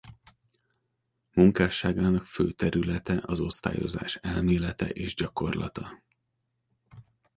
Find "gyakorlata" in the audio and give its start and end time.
5.15-6.01